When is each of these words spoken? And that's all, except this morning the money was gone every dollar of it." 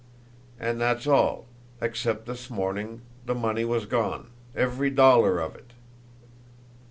And 0.59 0.81
that's 0.81 1.05
all, 1.05 1.45
except 1.79 2.25
this 2.25 2.49
morning 2.49 3.03
the 3.27 3.35
money 3.35 3.63
was 3.63 3.85
gone 3.85 4.31
every 4.55 4.89
dollar 4.89 5.37
of 5.37 5.53
it." 5.53 5.73